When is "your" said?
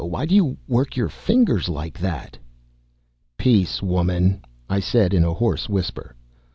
0.97-1.09